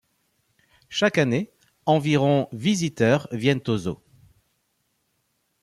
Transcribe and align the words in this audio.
Chaque 0.89 1.19
année, 1.19 1.51
environ 1.85 2.49
visiteurs 2.53 3.27
viennent 3.31 3.61
au 3.67 3.77
zoo. 3.77 4.01